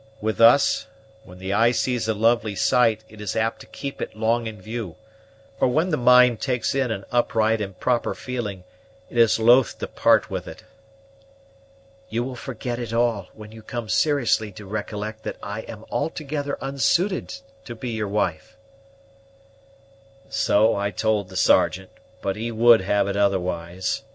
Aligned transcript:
With 0.19 0.41
us, 0.41 0.87
when 1.25 1.37
the 1.37 1.53
eye 1.53 1.69
sees 1.69 2.07
a 2.07 2.15
lovely 2.15 2.55
sight, 2.55 3.03
it 3.07 3.21
is 3.21 3.35
apt 3.35 3.59
to 3.61 3.67
keep 3.67 4.01
it 4.01 4.15
long 4.17 4.47
in 4.47 4.59
view, 4.59 4.95
or 5.59 5.67
when 5.67 5.91
the 5.91 5.95
mind 5.95 6.41
takes 6.41 6.73
in 6.73 6.89
an 6.89 7.05
upright 7.11 7.61
and 7.61 7.79
proper 7.79 8.15
feeling, 8.15 8.63
it 9.11 9.17
is 9.19 9.37
loath 9.37 9.77
to 9.77 9.85
part 9.85 10.27
with 10.27 10.47
it." 10.47 10.63
"You 12.09 12.23
will 12.23 12.35
forget 12.35 12.79
it 12.79 12.93
all, 12.93 13.27
when 13.35 13.51
you 13.51 13.61
come 13.61 13.89
seriously 13.89 14.51
to 14.53 14.65
recollect 14.65 15.21
that 15.21 15.37
I 15.43 15.61
am 15.69 15.85
altogether 15.91 16.57
unsuited 16.61 17.35
to 17.65 17.75
be 17.75 17.89
your 17.91 18.07
wife." 18.07 18.57
"So 20.31 20.75
I 20.75 20.89
told 20.89 21.29
the 21.29 21.35
Sergeant; 21.37 21.91
but 22.23 22.35
he 22.35 22.51
would 22.51 22.81
have 22.81 23.07
it 23.07 23.15
otherwise. 23.15 24.01